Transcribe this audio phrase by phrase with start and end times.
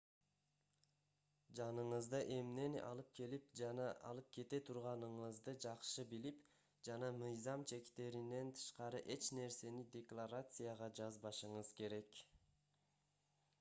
[1.57, 6.41] жаныңызда эмнени алып келип жана алып кете турганыңызды жакшы билип
[6.89, 12.23] жана мыйзам чектеринен тышкары эч нерсени декларацияга жазбашыңыз керек